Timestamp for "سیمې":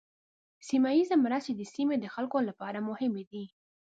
1.73-1.95